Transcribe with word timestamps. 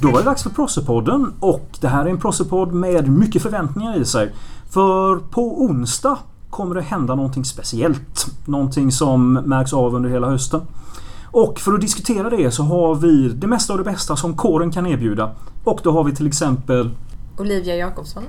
Då 0.00 0.10
var 0.10 0.18
det 0.18 0.24
dags 0.24 0.42
för 0.42 0.50
Prossepodden 0.50 1.32
och 1.40 1.68
det 1.80 1.88
här 1.88 2.06
är 2.06 2.10
en 2.10 2.18
Prossepodd 2.18 2.72
med 2.72 3.08
mycket 3.08 3.42
förväntningar 3.42 4.00
i 4.00 4.04
sig. 4.04 4.32
För 4.70 5.16
på 5.16 5.62
onsdag 5.62 6.18
kommer 6.50 6.74
det 6.74 6.82
hända 6.82 7.14
någonting 7.14 7.44
speciellt. 7.44 8.26
Någonting 8.46 8.92
som 8.92 9.32
märks 9.32 9.72
av 9.72 9.94
under 9.94 10.10
hela 10.10 10.30
hösten. 10.30 10.60
Och 11.30 11.58
för 11.58 11.72
att 11.72 11.80
diskutera 11.80 12.30
det 12.30 12.50
så 12.50 12.62
har 12.62 12.94
vi 12.94 13.28
det 13.28 13.46
mesta 13.46 13.72
av 13.72 13.78
det 13.78 13.84
bästa 13.84 14.16
som 14.16 14.36
kåren 14.36 14.70
kan 14.70 14.86
erbjuda. 14.86 15.34
Och 15.64 15.80
då 15.82 15.92
har 15.92 16.04
vi 16.04 16.14
till 16.14 16.26
exempel 16.26 16.90
Olivia 17.38 17.76
Jakobsson. 17.76 18.22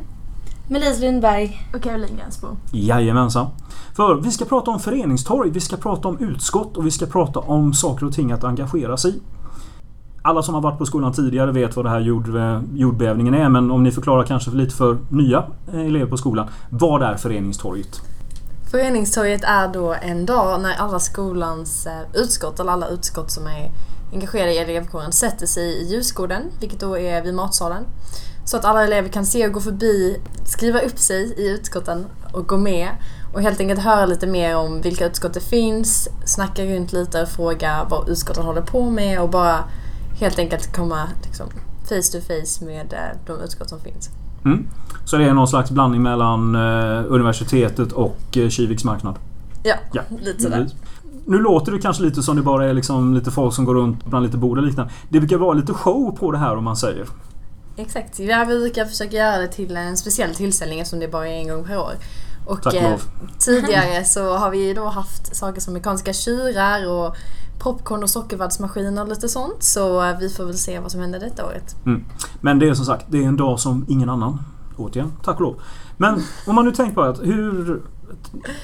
Melis 0.70 1.00
Lundberg. 1.00 1.70
Och 1.74 1.82
Caroline 1.82 2.18
Gansbo. 2.18 2.48
Jajamensan. 2.72 3.48
För 3.96 4.16
vi 4.16 4.32
ska 4.32 4.46
prata 4.46 4.72
om 4.72 4.80
föreningstorg, 4.80 5.50
vi 5.50 5.60
ska 5.60 5.78
prata 5.78 6.08
om 6.08 6.18
utskott 6.20 6.78
och 6.78 6.86
vi 6.86 6.92
ska 6.92 7.06
prata 7.06 7.40
om 7.40 7.74
saker 7.74 8.06
och 8.06 8.14
ting 8.14 8.32
att 8.32 8.44
engagera 8.44 8.98
sig 8.98 9.12
i. 9.12 9.22
Alla 10.30 10.44
som 10.44 10.54
har 10.54 10.62
varit 10.62 10.78
på 10.78 10.86
skolan 10.86 11.14
tidigare 11.14 11.52
vet 11.52 11.76
vad 11.76 11.86
det 11.86 11.90
här 11.90 12.00
jord, 12.00 12.36
eh, 12.36 12.62
jordbävningen 12.74 13.34
är 13.34 13.50
men 13.50 13.72
om 13.72 13.84
ni 13.84 13.92
förklarar 13.92 14.24
kanske 14.24 14.52
lite 14.52 14.76
för 14.76 14.98
nya 15.10 15.46
eh, 15.74 15.86
elever 15.86 16.06
på 16.06 16.18
skolan. 16.18 16.50
Vad 16.70 17.04
är 17.04 17.16
föreningstorget? 17.16 18.02
Föreningstorget 18.72 19.44
är 19.44 19.68
då 19.68 19.96
en 20.02 20.26
dag 20.26 20.62
när 20.62 20.76
alla 20.78 21.00
skolans 21.00 21.86
eh, 21.86 22.22
utskott, 22.22 22.60
eller 22.60 22.72
alla 22.72 22.88
utskott 22.88 23.32
som 23.32 23.48
är 23.48 23.72
engagerade 24.14 24.54
i 24.54 24.58
elevkåren 24.58 25.12
sätter 25.12 25.46
sig 25.46 25.64
i 25.64 25.94
ljusgården, 25.94 26.42
vilket 26.60 26.80
då 26.80 26.98
är 26.98 27.24
vid 27.24 27.34
matsalen. 27.34 27.84
Så 28.46 28.58
att 28.58 28.66
alla 28.66 28.84
elever 28.84 29.10
kan 29.10 29.26
se 29.26 29.48
och 29.48 29.54
gå 29.54 29.62
förbi, 29.62 30.22
skriva 30.46 30.80
upp 30.80 31.00
sig 31.00 31.34
i 31.38 31.50
utskotten 31.50 32.06
och 32.34 32.48
gå 32.48 32.58
med. 32.58 32.90
Och 33.34 33.42
helt 33.42 33.60
enkelt 33.60 33.80
höra 33.80 34.06
lite 34.06 34.28
mer 34.28 34.56
om 34.56 34.82
vilka 34.82 35.06
utskott 35.06 35.34
det 35.34 35.44
finns, 35.50 36.10
snacka 36.26 36.66
runt 36.66 36.94
lite 36.94 37.22
och 37.22 37.30
fråga 37.30 37.88
vad 37.90 38.10
utskotten 38.10 38.44
håller 38.44 38.62
på 38.62 38.90
med 38.90 39.22
och 39.22 39.30
bara 39.30 39.64
helt 40.20 40.40
enkelt 40.40 40.76
komma 40.76 41.08
liksom, 41.24 41.48
face 41.84 42.12
to 42.12 42.20
face 42.28 42.66
med 42.66 42.94
eh, 42.94 43.18
de 43.26 43.42
utskott 43.44 43.70
som 43.70 43.80
finns. 43.80 44.10
Mm. 44.46 44.68
Så 45.06 45.18
det 45.18 45.26
är 45.26 45.34
någon 45.34 45.48
slags 45.48 45.72
blandning 45.72 46.02
mellan 46.02 46.56
eh, 46.56 47.04
universitetet 47.08 47.92
och 47.92 48.38
eh, 48.38 48.50
Kiviks 48.50 48.84
marknad? 48.84 49.16
Ja, 49.64 49.76
ja. 49.94 50.02
lite 50.22 50.44
sådär. 50.44 50.68
Nu 51.26 51.38
låter 51.38 51.72
det 51.72 51.80
kanske 51.80 52.04
lite 52.04 52.24
som 52.24 52.36
det 52.36 52.42
bara 52.42 52.66
är 52.66 52.74
liksom 52.74 53.14
lite 53.14 53.32
folk 53.32 53.54
som 53.54 53.66
går 53.66 53.76
runt 53.76 54.06
bland 54.06 54.26
lite 54.26 54.38
bord 54.38 54.58
och 54.58 54.64
liknande. 54.64 54.94
Det 55.10 55.20
brukar 55.20 55.38
vara 55.38 55.54
lite 55.54 55.74
show 55.74 56.16
på 56.20 56.32
det 56.32 56.38
här 56.38 56.56
om 56.56 56.64
man 56.64 56.78
säger. 56.78 57.06
Exakt. 57.78 58.20
Vi 58.20 58.46
brukar 58.46 58.86
försöka 58.86 59.18
göra 59.18 59.38
det 59.38 59.48
till 59.48 59.78
en 59.78 59.98
speciell 59.98 60.36
tillställning 60.36 60.80
eftersom 60.80 61.00
det 61.00 61.08
bara 61.08 61.28
är 61.28 61.34
en 61.34 61.48
gång 61.48 61.64
per 61.64 61.78
år. 61.78 61.94
Och 62.46 62.76
eh, 62.76 62.98
tidigare 63.40 64.04
så 64.04 64.38
har 64.38 64.52
vi 64.52 64.74
då 64.74 64.86
haft 64.86 65.36
saker 65.36 65.62
som 65.62 65.74
mekaniska 65.74 66.14
tjurar 66.14 66.88
och 66.88 67.16
popcorn 67.60 68.04
och 68.04 68.10
sockervaddsmaskiner 68.10 69.02
och 69.02 69.10
lite 69.10 69.30
sånt. 69.30 69.64
Så 69.64 70.04
eh, 70.04 70.18
vi 70.20 70.30
får 70.30 70.46
väl 70.46 70.58
se 70.58 70.80
vad 70.80 70.92
som 70.92 71.02
händer 71.02 71.20
detta 71.20 71.46
året. 71.46 71.76
Mm. 71.86 72.04
Men 72.42 72.60
det 72.60 72.70
är 72.70 72.74
som 72.74 72.86
sagt, 72.86 73.06
det 73.10 73.24
är 73.24 73.28
en 73.28 73.38
dag 73.38 73.60
som 73.60 73.86
ingen 73.88 74.10
annan. 74.10 74.40
Återigen, 74.78 75.12
tack 75.24 75.36
och 75.36 75.42
lov. 75.42 75.56
Men 75.98 76.22
om 76.48 76.56
man 76.56 76.66
nu 76.66 76.72
tänker 76.72 76.96
på 76.96 77.02
att 77.02 77.22
hur 77.22 77.82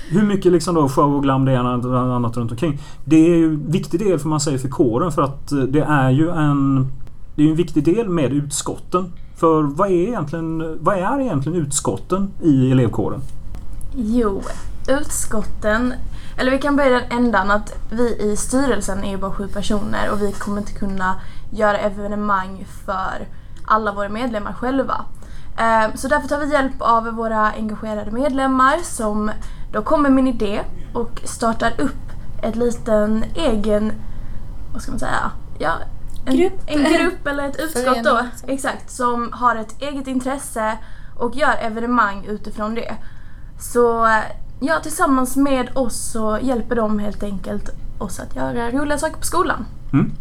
hur 0.10 0.24
mycket 0.24 0.52
liksom 0.52 0.76
då 0.76 0.90
show 0.90 1.16
och 1.16 1.24
glam 1.24 1.46
det 1.46 1.52
är 1.52 1.58
annat 2.16 2.38
runt 2.38 2.52
omkring. 2.52 2.80
Det 3.06 3.16
är 3.16 3.38
ju 3.38 3.46
en 3.46 3.72
viktig 3.72 4.00
del 4.00 4.20
för 4.20 4.30
man 4.30 4.40
säger 4.40 4.58
för 4.58 4.70
kåren 4.70 5.12
för 5.12 5.22
att 5.22 5.52
eh, 5.52 5.60
det 5.60 5.82
är 5.82 6.10
ju 6.10 6.30
en 6.30 6.88
Det 7.36 7.44
är 7.44 7.50
en 7.50 7.56
viktig 7.56 7.84
del 7.84 8.10
med 8.10 8.34
utskotten. 8.34 9.12
För 9.36 9.64
vad 9.64 9.88
är 9.88 9.94
egentligen, 9.94 10.78
vad 10.82 10.98
är 10.98 11.20
egentligen 11.20 11.62
utskotten 11.62 12.30
i 12.44 12.72
elevkåren? 12.72 13.22
Jo, 13.96 14.42
utskotten 14.88 15.94
eller 16.38 16.52
vi 16.52 16.58
kan 16.58 16.76
börja 16.76 16.90
den 17.00 17.12
ändan 17.12 17.52
att 17.52 17.76
vi 17.92 18.18
i 18.20 18.36
styrelsen 18.36 19.04
är 19.04 19.10
ju 19.10 19.18
bara 19.18 19.32
sju 19.32 19.48
personer 19.48 20.12
och 20.12 20.22
vi 20.22 20.32
kommer 20.32 20.58
inte 20.58 20.74
kunna 20.74 21.16
göra 21.50 21.78
evenemang 21.78 22.66
för 22.86 23.28
alla 23.66 23.92
våra 23.92 24.10
medlemmar 24.10 24.54
själva. 24.54 25.06
Ehm, 25.58 25.98
så 25.98 26.08
därför 26.08 26.28
tar 26.28 26.40
vi 26.40 26.52
hjälp 26.52 26.74
av 26.80 27.04
våra 27.04 27.52
engagerade 27.52 28.12
medlemmar 28.12 28.78
som 28.84 29.32
då 29.72 29.82
kommer 29.82 30.10
med 30.10 30.22
en 30.22 30.28
idé 30.28 30.62
och 30.94 31.22
startar 31.24 31.82
upp 31.82 32.12
ett 32.42 32.56
liten 32.56 33.26
egen, 33.36 33.92
vad 34.74 34.82
ska 34.82 34.92
man 34.92 35.00
säga, 35.00 35.32
ja, 35.60 35.72
en 36.26 36.38
grupp, 36.38 36.62
en 36.66 36.84
grupp 36.84 37.28
eller 37.28 37.50
ett 37.50 37.60
utskott 37.60 38.04
då, 38.04 38.26
exakt, 38.48 38.92
som 38.92 39.34
har 39.34 39.56
ett 39.56 39.82
eget 39.82 40.08
intresse 40.08 40.78
och 41.18 41.36
gör 41.36 41.56
evenemang 41.62 42.26
utifrån 42.26 42.76
det. 42.76 42.96
Så 43.60 44.08
ja, 44.66 44.80
tillsammans 44.84 45.36
med 45.36 45.70
oss 45.74 46.12
så 46.12 46.40
hjälper 46.42 46.76
de 46.76 47.00
helt 47.00 47.24
enkelt 47.24 47.70
oss 47.98 48.20
att 48.20 48.36
göra 48.36 48.72
roliga 48.72 48.98
saker 48.98 49.18
på 49.18 49.26
skolan. 49.26 49.66
Mm. 49.94 50.12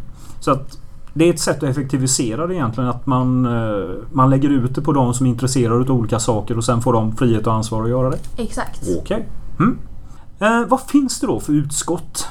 Så 0.41 0.51
att 0.51 0.79
det 1.15 1.25
är 1.25 1.33
ett 1.33 1.41
sätt 1.41 1.57
att 1.57 1.69
effektivisera 1.69 2.47
det 2.47 2.55
egentligen. 2.55 2.91
Att 2.91 3.07
man, 3.07 3.47
eh, 3.47 3.95
man 4.13 4.31
lägger 4.31 4.51
ut 4.51 4.75
det 4.75 4.83
på 4.83 4.93
de 4.93 5.15
som 5.15 5.27
är 5.27 5.31
intresserade 5.31 5.81
av 5.81 5.91
olika 5.91 6.19
saker 6.19 6.57
och 6.57 6.65
sen 6.65 6.83
får 6.83 6.93
de 6.93 7.17
frihet 7.17 7.47
och 7.47 7.53
ansvar 7.55 7.83
att 7.85 7.91
göra 7.91 8.11
det. 8.11 8.19
Exakt. 8.37 8.83
Okej. 8.83 9.01
Okay. 9.01 9.23
Mm. 9.59 9.79
Eh, 10.41 10.69
vad 10.69 10.81
finns 10.81 11.21
det 11.21 11.27
då 11.27 11.41
för 11.41 11.53
utskott? 11.53 12.27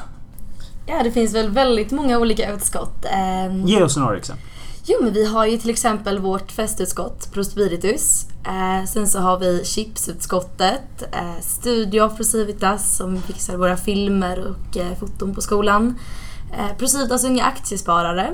Ja, 0.86 1.04
det 1.04 1.12
finns 1.12 1.36
väl 1.36 1.50
väldigt 1.50 1.92
många 1.92 2.20
olika 2.20 2.54
utskott. 2.54 3.06
Eh, 3.06 3.66
Ge 3.66 3.84
oss 3.84 3.98
några 3.98 4.18
exempel. 4.18 4.46
Jo, 4.86 4.98
men 5.02 5.14
vi 5.14 5.26
har 5.26 5.46
ju 5.46 5.58
till 5.58 5.70
exempel 5.70 6.20
vårt 6.20 6.52
festutskott, 6.52 7.34
Prospiritus. 7.34 8.28
Eh, 8.46 8.86
sen 8.88 9.08
så 9.08 9.20
har 9.20 9.40
vi 9.40 9.66
chipsutskottet, 9.66 11.04
eh, 11.12 11.42
Studio 11.42 12.10
Procivitas 12.10 12.98
som 12.98 13.22
fixar 13.22 13.58
våra 13.58 13.78
filmer 13.78 14.48
och 14.48 14.78
eh, 14.78 14.98
foton 15.00 15.36
på 15.36 15.42
skolan. 15.42 15.96
Eh, 16.52 16.78
Procivitas 16.78 17.24
unga 17.24 17.44
aktiesparare. 17.44 18.34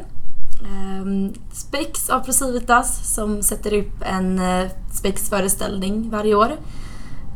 Eh, 0.62 1.32
Spex 1.52 2.10
av 2.10 2.20
Procivitas 2.20 3.16
som 3.16 3.44
sätter 3.44 3.74
upp 3.74 4.02
en 4.02 4.40
eh, 4.40 4.68
Spex-föreställning 4.92 6.10
varje 6.10 6.36
år. 6.36 6.52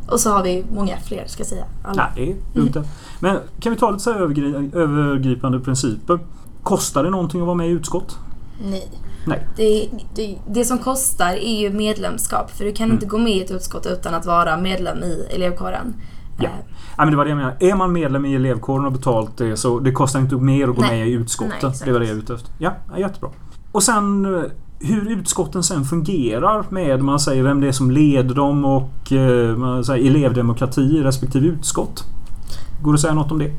Och 0.10 0.20
så 0.20 0.30
har 0.30 0.44
vi 0.44 0.66
många 0.76 0.98
fler 0.98 1.24
ska 1.28 1.40
jag 1.40 1.48
säga. 1.48 1.66
Alla. 1.84 2.12
Nej, 2.16 2.36
mm. 2.56 2.74
Men 3.20 3.40
kan 3.60 3.74
vi 3.74 3.80
ta 3.80 3.92
lite 3.92 4.04
så 4.04 4.12
övergripande 4.14 5.60
principer? 5.60 6.20
Kostar 6.64 7.04
det 7.04 7.10
någonting 7.10 7.42
att 7.42 7.48
vara 7.48 7.58
med 7.58 7.68
i 7.68 7.72
utskott? 7.72 8.18
Nej. 8.62 8.90
Nej. 9.26 9.48
Det, 9.56 9.90
det, 10.16 10.38
det, 10.48 10.66
som 10.66 10.78
kostar 10.78 11.34
är 11.34 11.62
ju 11.62 11.70
medlemskap. 11.70 12.52
För 12.52 12.66
du 12.66 12.74
kan 12.74 12.86
mm. 12.86 12.96
inte 12.96 13.06
gå 13.06 13.18
med 13.18 13.34
i 13.34 13.42
ett 13.44 13.52
utskott 13.52 13.86
utan 13.86 14.14
att 14.14 14.26
vara 14.26 14.58
medlem 14.58 15.04
i 15.04 15.28
elevkåren. 15.36 15.94
Ja. 16.38 16.44
Eh. 16.44 16.50
ja 16.98 17.04
men 17.06 17.12
det 17.12 17.18
var 17.18 17.26
det 17.26 17.30
jag 17.30 17.38
menade. 17.38 17.56
Är 17.60 17.76
man 17.76 17.94
medlem 17.94 18.26
i 18.26 18.36
elevkåren 18.36 18.86
och 18.86 18.92
betalt 18.92 19.38
det 19.38 19.58
så 19.58 19.80
det 19.80 19.92
kostar 19.92 20.20
inte 20.20 20.36
mer 20.36 20.68
att 20.68 20.76
gå 20.76 20.82
Nej. 20.82 21.00
med 21.00 21.08
i 21.08 21.12
utskottet. 21.12 21.64
Nej, 21.64 21.74
det 21.86 21.92
var 21.92 22.00
det 22.00 22.06
jag 22.06 22.16
är 22.16 22.20
ute 22.20 22.34
efter. 22.34 22.52
Ja, 22.58 22.74
jättebra. 22.98 23.30
Och 23.72 23.84
sen 23.84 24.36
eh, 24.36 24.42
hur 24.80 25.12
utskotten 25.12 25.64
sen 25.64 25.86
fungerar 25.86 26.66
med 26.70 27.04
man 27.04 27.20
säger 27.20 27.44
vem 27.44 27.62
det 27.62 27.68
är 27.68 27.72
som 27.72 27.92
leder 27.92 28.36
dem 28.36 28.66
och 28.66 29.12
eh, 29.12 29.58
man 29.58 29.86
säger, 29.86 30.10
elevdemokrati 30.10 31.04
respektive 31.04 31.48
utskott. 31.48 32.04
Går 32.82 32.92
det 32.92 32.96
att 32.96 33.02
säga 33.02 33.14
något 33.14 33.32
om 33.32 33.40
det? 33.40 33.52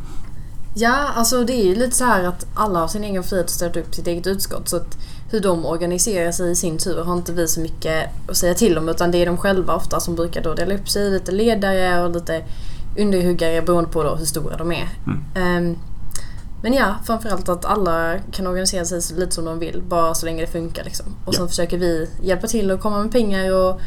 Ja, 0.75 1.09
alltså 1.15 1.45
det 1.45 1.53
är 1.53 1.65
ju 1.65 1.75
lite 1.75 1.97
så 1.97 2.05
här 2.05 2.25
att 2.25 2.47
alla 2.55 2.79
har 2.79 2.89
sin 2.89 3.05
egen 3.05 3.23
frihet 3.23 3.45
att 3.45 3.51
starta 3.51 3.81
upp 3.81 3.95
sitt 3.95 4.07
eget 4.07 4.27
utskott. 4.27 4.69
Så 4.69 4.77
att 4.77 4.99
hur 5.31 5.41
de 5.41 5.67
organiserar 5.67 6.33
sig 6.33 6.51
i 6.51 6.57
sin 6.57 6.79
tur 6.79 7.05
har 7.05 7.15
inte 7.15 7.33
vi 7.33 7.49
så 7.49 7.61
mycket 7.61 8.11
att 8.29 8.37
säga 8.37 8.55
till 8.55 8.79
om 8.79 8.89
utan 8.89 9.11
det 9.11 9.19
är 9.19 9.27
de 9.27 9.37
själva 9.37 9.75
ofta 9.75 10.01
som 10.01 10.15
brukar 10.15 10.43
då 10.43 10.55
dela 10.55 10.75
upp 10.75 10.89
sig 10.89 11.11
lite 11.11 11.33
ledare 11.33 12.05
och 12.05 12.11
lite 12.11 12.45
underhuggare 12.99 13.63
beroende 13.63 13.91
på 13.91 14.03
då 14.03 14.15
hur 14.15 14.25
stora 14.25 14.57
de 14.57 14.73
är. 14.73 14.89
Mm. 15.07 15.69
Um, 15.71 15.79
men 16.63 16.73
ja, 16.73 16.95
framförallt 17.05 17.49
att 17.49 17.65
alla 17.65 18.19
kan 18.19 18.47
organisera 18.47 18.85
sig 18.85 19.19
lite 19.19 19.35
som 19.35 19.45
de 19.45 19.59
vill 19.59 19.83
bara 19.89 20.15
så 20.15 20.27
länge 20.27 20.41
det 20.41 20.47
funkar 20.47 20.85
liksom. 20.85 21.07
Och 21.25 21.35
ja. 21.35 21.39
sen 21.39 21.49
försöker 21.49 21.79
vi 21.79 22.09
hjälpa 22.23 22.47
till 22.47 22.71
och 22.71 22.81
komma 22.81 23.03
med 23.03 23.13
pengar 23.13 23.53
och, 23.53 23.81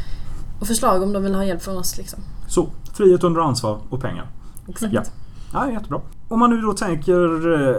och 0.60 0.68
förslag 0.68 1.04
om 1.04 1.14
de 1.14 1.24
vill 1.24 1.36
ha 1.36 1.46
hjälp 1.46 1.62
från 1.62 1.78
oss 1.78 1.98
liksom. 1.98 2.20
Så, 2.48 2.70
frihet 2.94 3.24
under 3.24 3.42
ansvar 3.42 3.80
och 3.90 4.02
pengar. 4.02 4.28
Exakt. 4.70 4.94
Ja 4.94 5.04
ja, 5.54 5.72
jättebra. 5.72 6.02
Om 6.28 6.40
man 6.40 6.50
nu 6.50 6.62
då 6.62 6.74
tänker 6.74 7.54
eh, 7.54 7.76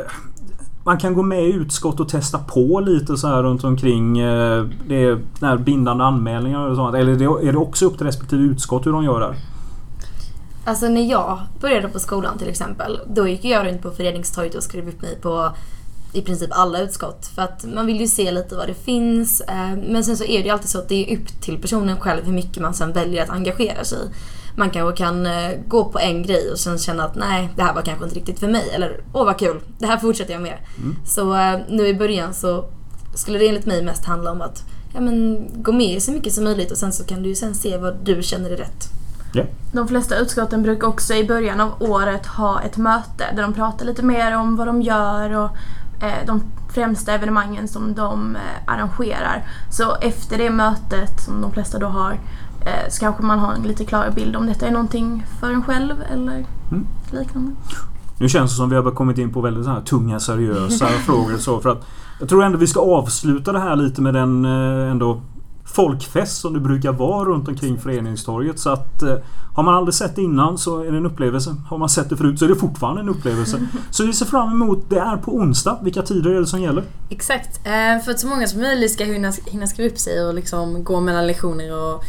man 0.85 0.99
kan 0.99 1.15
gå 1.15 1.23
med 1.23 1.43
i 1.43 1.53
utskott 1.53 2.01
och 2.01 2.09
testa 2.09 2.39
på 2.39 2.81
lite 2.81 3.17
så 3.17 3.27
här 3.27 3.43
runt 3.43 3.65
omkring 3.65 4.19
eh, 4.19 4.65
det 4.89 5.05
är 5.41 5.57
bindande 5.57 6.05
anmälningar 6.05 6.69
och 6.69 6.77
sånt. 6.77 6.95
Eller 6.95 7.43
är 7.49 7.53
det 7.53 7.59
också 7.59 7.87
upp 7.87 7.97
till 7.97 8.07
respektive 8.07 8.43
utskott 8.43 8.87
hur 8.87 8.93
de 8.93 9.05
gör 9.05 9.21
där? 9.21 9.37
Alltså 10.65 10.89
när 10.89 11.11
jag 11.11 11.39
började 11.61 11.89
på 11.89 11.99
skolan 11.99 12.39
till 12.39 12.49
exempel, 12.49 13.01
då 13.07 13.29
gick 13.29 13.45
jag 13.45 13.67
runt 13.67 13.83
på 13.83 13.91
föreningstorget 13.91 14.55
och 14.55 14.63
skrev 14.63 14.89
upp 14.89 15.03
mig 15.03 15.19
på 15.23 15.51
i 16.13 16.23
princip 16.23 16.51
alla 16.53 16.81
utskott. 16.81 17.27
För 17.27 17.43
att 17.43 17.65
man 17.75 17.87
vill 17.87 18.01
ju 18.01 18.07
se 18.07 18.31
lite 18.31 18.57
vad 18.57 18.67
det 18.69 18.75
finns. 18.75 19.41
Eh, 19.41 19.77
men 19.89 20.05
sen 20.05 20.17
så 20.17 20.25
är 20.25 20.39
det 20.39 20.45
ju 20.45 20.51
alltid 20.51 20.69
så 20.69 20.79
att 20.79 20.89
det 20.89 21.13
är 21.13 21.19
upp 21.19 21.41
till 21.41 21.59
personen 21.59 22.01
själv 22.01 22.25
hur 22.25 22.33
mycket 22.33 22.63
man 22.63 22.75
sen 22.75 22.93
väljer 22.93 23.23
att 23.23 23.31
engagera 23.31 23.85
sig 23.85 23.99
i 23.99 24.11
man 24.59 24.71
kanske 24.71 25.05
kan 25.05 25.27
eh, 25.27 25.51
gå 25.69 25.85
på 25.85 25.99
en 25.99 26.23
grej 26.23 26.51
och 26.53 26.59
sen 26.59 26.79
känna 26.79 27.05
att 27.05 27.15
nej, 27.15 27.49
det 27.57 27.63
här 27.63 27.75
var 27.75 27.83
kanske 27.83 28.05
inte 28.05 28.17
riktigt 28.17 28.41
för 28.41 28.49
mig. 28.49 28.71
Eller 28.75 29.01
åh 29.13 29.25
vad 29.25 29.39
kul, 29.39 29.61
det 29.79 29.87
här 29.87 29.99
fortsätter 29.99 30.33
jag 30.33 30.43
med. 30.43 30.59
Mm. 30.79 30.97
Så 31.07 31.35
eh, 31.37 31.59
nu 31.69 31.87
i 31.87 31.95
början 31.95 32.35
så 32.35 32.65
skulle 33.15 33.39
det 33.39 33.49
enligt 33.49 33.67
mig 33.67 33.83
mest 33.83 34.05
handla 34.05 34.31
om 34.31 34.43
att 34.43 34.63
ja, 34.95 35.01
men, 35.01 35.49
gå 35.63 35.73
med 35.73 36.03
så 36.03 36.13
mycket 36.13 36.33
som 36.33 36.45
möjligt 36.45 36.71
och 36.71 36.79
sen 36.79 36.93
så 36.93 37.05
kan 37.05 37.23
du 37.23 37.29
ju 37.29 37.35
sen 37.35 37.55
se 37.55 37.77
vad 37.77 37.97
du 38.05 38.23
känner 38.23 38.51
är 38.51 38.57
rätt. 38.57 38.89
Yeah. 39.35 39.49
De 39.73 39.89
flesta 39.89 40.17
utskotten 40.17 40.63
brukar 40.63 40.87
också 40.87 41.15
i 41.15 41.25
början 41.25 41.61
av 41.61 41.83
året 41.83 42.27
ha 42.27 42.63
ett 42.63 42.77
möte 42.77 43.25
där 43.37 43.43
de 43.43 43.53
pratar 43.53 43.87
lite 43.87 44.03
mer 44.03 44.37
om 44.37 44.57
vad 44.57 44.67
de 44.67 44.83
gör 44.83 45.37
och 45.37 45.51
eh, 46.03 46.27
de 46.27 46.43
främsta 46.75 47.13
evenemangen 47.13 47.69
som 47.69 47.95
de 47.95 48.37
eh, 48.37 48.73
arrangerar. 48.73 49.45
Så 49.71 49.97
efter 50.01 50.39
det 50.39 50.51
mötet 50.51 51.21
som 51.21 51.41
de 51.41 51.53
flesta 51.53 51.79
då 51.79 51.87
har 51.87 52.21
eh, 52.69 52.91
så 52.91 53.01
kanske 53.01 53.23
man 53.23 53.39
har 53.39 53.53
en 53.55 53.63
lite 53.63 53.85
klarare 53.85 54.11
bild 54.11 54.37
om 54.37 54.47
detta 54.47 54.67
är 54.67 54.71
någonting 54.71 55.27
för 55.41 55.51
en 55.51 55.63
själv 55.63 55.95
eller 56.13 56.47
Mm. 56.71 56.87
liknande. 57.11 57.53
Nu 58.21 58.29
känns 58.29 58.51
det 58.51 58.57
som 58.57 58.71
vi 58.71 58.77
har 58.77 58.91
kommit 58.91 59.19
in 59.19 59.33
på 59.33 59.41
väldigt 59.41 59.65
så 59.65 59.71
här 59.71 59.81
tunga, 59.81 60.21
seriösa 60.21 60.87
frågor. 61.07 61.39
Så 61.39 61.61
för 61.61 61.71
att 61.71 61.87
jag 62.21 62.29
tror 62.29 62.45
ändå 62.45 62.59
vi 62.59 62.67
ska 62.67 62.81
avsluta 62.81 63.53
det 63.53 63.61
här 63.61 63.77
lite 63.77 64.03
med 64.03 64.15
den 64.15 64.45
eh, 64.45 64.91
ändå 64.91 65.21
folkfest 65.65 66.41
som 66.41 66.53
det 66.55 66.61
brukar 66.61 66.93
vara 66.93 67.29
runt 67.29 67.49
omkring 67.49 67.79
föreningstorget. 67.79 68.59
Så 68.59 68.71
att 68.71 69.03
eh, 69.03 69.15
har 69.55 69.63
man 69.63 69.75
aldrig 69.75 69.95
sett 69.95 70.17
det 70.17 70.23
innan 70.23 70.59
så 70.59 70.83
är 70.83 70.91
det 70.93 70.99
en 70.99 71.07
upplevelse. 71.07 71.55
Har 71.69 71.79
man 71.79 71.89
sett 71.89 72.11
det 72.11 72.17
förut 72.17 72.39
så 72.39 72.45
är 72.45 72.49
det 72.49 72.55
fortfarande 72.57 73.01
en 73.01 73.09
upplevelse. 73.09 73.61
Så 73.91 74.07
vi 74.07 74.13
ser 74.13 74.27
fram 74.27 74.53
emot, 74.53 74.91
det 74.91 74.99
är 74.99 75.17
på 75.17 75.35
onsdag. 75.37 75.79
Vilka 75.83 76.03
tider 76.03 76.31
är 76.31 76.41
det 76.41 76.47
som 76.47 76.61
gäller? 76.63 76.85
Exakt. 77.11 77.61
Eh, 77.67 78.05
För 78.05 78.11
att 78.11 78.21
så 78.21 78.27
många 78.27 78.47
som 78.47 78.61
möjligt 78.61 78.93
ska 78.93 79.05
hinna, 79.05 79.33
hinna 79.47 79.67
skriva 79.67 79.91
upp 79.93 79.99
sig 79.99 80.25
och 80.27 80.35
liksom 80.35 80.85
gå 80.85 81.01
mellan 81.01 81.27
lektioner 81.27 81.77
och 81.77 82.05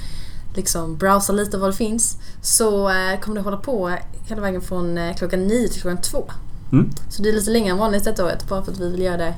liksom 0.55 0.97
browsa 0.97 1.33
lite 1.33 1.57
vad 1.57 1.69
det 1.69 1.73
finns. 1.73 2.17
Så 2.41 2.89
eh, 2.89 3.19
kommer 3.19 3.35
det 3.35 3.41
hålla 3.41 3.57
på 3.57 3.95
hela 4.25 4.41
vägen 4.41 4.61
från 4.61 4.97
eh, 4.97 5.15
klockan 5.15 5.47
9 5.47 5.67
till 5.67 5.81
klockan 5.81 6.01
2. 6.01 6.23
Mm. 6.71 6.89
Så 7.09 7.21
det 7.21 7.29
är 7.29 7.33
lite 7.33 7.51
längre 7.51 7.71
än 7.71 7.77
vanligt 7.77 8.03
detta 8.03 8.25
året 8.25 8.49
bara 8.49 8.63
för 8.63 8.71
att 8.71 8.79
vi 8.79 8.91
vill 8.91 9.01
göra 9.01 9.17
det 9.17 9.33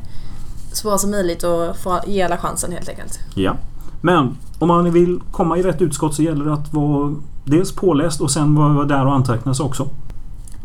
så 0.72 0.88
bra 0.88 0.98
som 0.98 1.12
möjligt 1.12 1.44
och 1.44 1.78
få 1.78 2.00
ge 2.08 2.22
alla 2.22 2.38
chansen 2.38 2.72
helt 2.72 2.90
enkelt. 2.90 3.20
Ja. 3.36 3.58
Men 4.02 4.38
om 4.60 4.68
man 4.68 4.92
vill 4.92 5.22
komma 5.32 5.58
i 5.58 5.64
rätt 5.64 5.82
utskott 5.82 6.16
så 6.16 6.22
gäller 6.22 6.46
det 6.46 6.54
att 6.54 6.74
vara 6.74 7.16
dels 7.46 7.72
påläst 7.72 8.22
och 8.22 8.32
sen 8.32 8.56
vara 8.56 8.86
där 8.86 9.06
och 9.06 9.14
anteckna 9.14 9.54
sig 9.54 9.66
också. 9.66 9.90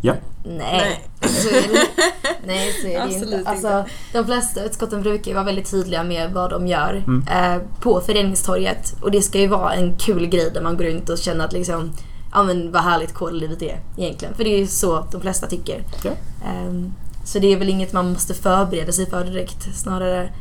Ja. 0.00 0.14
Nej, 0.44 1.08
så 1.20 1.48
är 1.48 1.68
det, 1.68 1.86
nej, 2.46 2.72
så 2.82 2.86
är 2.86 2.92
det 2.98 3.02
Absolut 3.02 3.22
inte. 3.24 3.36
inte. 3.36 3.50
Alltså, 3.50 3.84
de 4.12 4.24
flesta 4.24 4.64
utskotten 4.64 5.02
brukar 5.02 5.28
ju 5.30 5.34
vara 5.34 5.44
väldigt 5.44 5.70
tydliga 5.70 6.02
med 6.04 6.32
vad 6.32 6.50
de 6.50 6.66
gör 6.66 7.02
Mm. 7.06 7.24
eh, 7.28 7.62
på 7.80 8.00
föreningstorget. 8.00 8.94
Och 9.02 9.10
det 9.10 9.22
ska 9.22 9.38
ju 9.38 9.46
vara 9.46 9.72
en 9.74 9.96
kul 9.98 10.26
grej 10.26 10.50
där 10.54 10.60
man 10.62 10.76
går 10.76 10.84
runt 10.84 11.08
och 11.08 11.18
känner 11.18 11.44
att 11.44 11.52
liksom, 11.52 11.92
ja 12.32 12.42
men 12.42 12.72
vad 12.72 12.82
härligt 12.82 13.14
kårlivet 13.14 13.62
är 13.62 13.80
egentligen. 13.96 14.34
För 14.34 14.44
det 14.44 14.50
är 14.54 14.58
ju 14.58 14.66
så 14.66 15.06
de 15.12 15.20
flesta 15.20 15.46
tycker. 15.46 15.82
Ja. 16.04 16.10
Ehm, 16.46 16.92
så 17.24 17.38
det 17.38 17.52
är 17.52 17.56
väl 17.56 17.68
inget 17.68 17.92
man 17.92 18.12
måste 18.12 18.34
förbereda 18.34 18.92
sig 18.92 19.10
för 19.10 19.24
direkt. 19.24 19.76
Snarare 19.76 20.32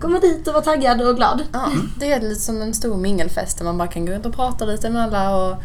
komma 0.00 0.18
dit 0.18 0.48
och 0.48 0.54
vara 0.54 0.64
taggad 0.64 1.00
och 1.02 1.16
glad. 1.16 1.42
Ja, 1.52 1.72
det 2.00 2.12
är 2.12 2.20
lite 2.20 2.40
som 2.40 2.62
en 2.62 2.74
stor 2.74 2.96
mingelfest 2.96 3.58
där 3.58 3.64
man 3.64 3.78
bara 3.78 3.88
kan 3.88 4.06
gå 4.06 4.12
runt 4.12 4.26
och 4.26 4.34
prata 4.34 4.64
lite 4.64 4.90
med 4.90 5.02
alla 5.02 5.36
och, 5.36 5.56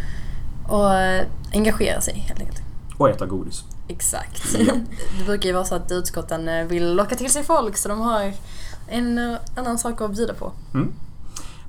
och 0.68 0.94
eh, 0.94 1.26
engagera 1.54 2.02
sig 2.02 2.14
helt 2.28 2.40
enkelt. 2.40 2.62
Och 2.98 3.10
äta 3.10 3.26
godis. 3.26 3.64
Exakt. 3.88 4.54
Det 5.20 5.26
brukar 5.26 5.50
ju 5.50 5.54
vara 5.54 5.66
så 5.66 5.76
att 5.76 5.92
utskotten 5.92 6.48
eh, 6.48 6.66
vill 6.66 6.96
locka 6.96 7.16
till 7.16 7.30
sig 7.30 7.44
folk 7.44 7.78
så 7.78 7.90
de 7.90 8.02
har 8.02 8.34
en 8.88 9.18
eh, 9.18 9.40
annan 9.56 9.78
sak 9.78 10.02
att 10.02 10.12
bjuda 10.12 10.34
på. 10.34 10.52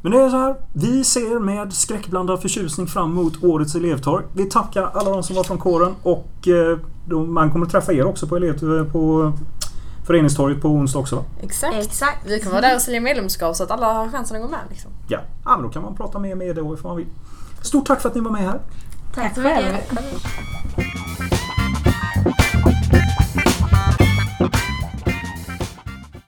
Men 0.02 0.12
det 0.12 0.19
är 0.19 0.31
så 0.31 0.37
här. 0.37 0.56
Vi 0.72 1.05
ser 1.05 1.38
med 1.40 1.72
skräckblandad 1.72 2.43
förtjusning 2.43 2.87
fram 2.87 3.11
emot 3.11 3.44
årets 3.44 3.75
elevtorg. 3.75 4.25
Vi 4.32 4.44
tackar 4.44 4.82
alla 4.82 5.11
de 5.11 5.22
som 5.22 5.37
var 5.37 5.44
från 5.44 5.58
kåren 5.58 5.94
och 6.02 6.49
eh, 6.49 6.78
man 7.26 7.52
kommer 7.52 7.66
träffa 7.66 7.93
er 7.93 8.05
också 8.05 8.26
på, 8.26 8.37
elev, 8.37 8.93
på 8.93 9.32
föreningstorget 10.06 10.62
på 10.62 10.69
onsdag 10.69 10.99
också 10.99 11.16
va? 11.16 11.25
Exakt. 11.43 11.76
Exakt. 11.76 12.26
Vi 12.26 12.40
kommer 12.40 12.52
vara 12.52 12.69
där 12.69 12.75
och 12.75 12.82
sälja 12.82 13.00
medlemskap 13.00 13.56
så 13.56 13.64
att 13.64 13.70
alla 13.70 13.93
har 13.93 14.08
chansen 14.08 14.37
att 14.37 14.43
gå 14.43 14.49
med. 14.49 14.61
Liksom. 14.70 14.90
Ja. 15.08 15.19
ja 15.44 15.56
men 15.56 15.62
då 15.62 15.69
kan 15.69 15.82
man 15.82 15.94
prata 15.94 16.19
mer 16.19 16.34
med 16.34 16.46
er 16.49 16.55
då 16.55 16.75
ifall 16.75 16.88
man 16.88 16.96
vill. 16.96 17.06
Stort 17.62 17.87
tack 17.87 18.00
för 18.00 18.08
att 18.08 18.14
ni 18.14 18.20
var 18.20 18.31
med 18.31 18.43
här. 18.43 18.61
Tack 19.14 19.34
så 19.34 19.43
själv. 19.43 19.72
mycket. 19.72 20.94